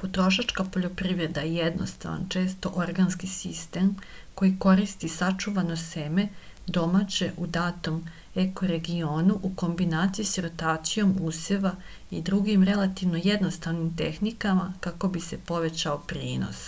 potrošačka 0.00 0.64
poljoprivreda 0.74 1.42
je 1.46 1.54
jednostavan 1.56 2.26
često 2.34 2.70
organski 2.82 3.30
sistem 3.32 3.88
koji 4.42 4.50
koristi 4.66 5.10
sačuvano 5.14 5.78
seme 5.84 6.26
domaće 6.78 7.28
u 7.46 7.50
datom 7.58 7.98
ekoregionu 8.44 9.40
u 9.50 9.52
kombinaciji 9.64 10.30
sa 10.36 10.46
rotacijom 10.46 11.18
useva 11.32 11.74
i 12.20 12.24
drugim 12.32 12.68
relativno 12.72 13.24
jednostavnim 13.30 13.92
tehnikama 14.04 14.70
kako 14.88 15.14
bi 15.18 15.26
se 15.30 15.42
povećao 15.52 16.00
prinos 16.14 16.64